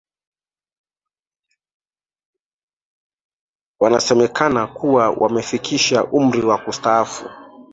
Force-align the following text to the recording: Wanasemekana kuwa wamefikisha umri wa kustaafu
Wanasemekana 3.79 4.67
kuwa 4.67 5.09
wamefikisha 5.09 6.05
umri 6.05 6.41
wa 6.41 6.57
kustaafu 6.57 7.29